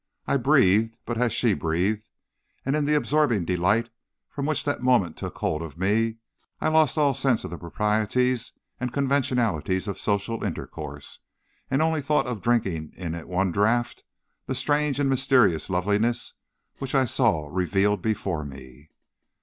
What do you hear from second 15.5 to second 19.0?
loveliness which I saw revealed before me.